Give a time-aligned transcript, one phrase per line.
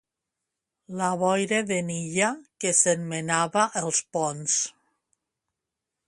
[0.99, 2.29] La boira de n'Illa,
[2.65, 4.55] que se'n menava els ponts.